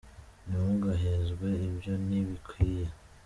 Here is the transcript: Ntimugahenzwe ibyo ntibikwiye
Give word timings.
Ntimugahenzwe 0.47 1.47
ibyo 1.67 1.93
ntibikwiye 2.05 2.85